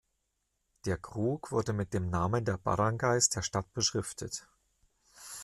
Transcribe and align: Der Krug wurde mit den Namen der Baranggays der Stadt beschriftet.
Der 0.85 0.97
Krug 0.97 1.51
wurde 1.51 1.73
mit 1.73 1.93
den 1.93 2.09
Namen 2.09 2.43
der 2.43 2.57
Baranggays 2.57 3.29
der 3.29 3.43
Stadt 3.43 3.71
beschriftet. 3.75 4.47